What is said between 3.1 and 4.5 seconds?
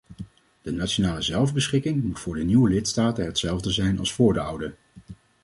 hetzelfde zijn als voor de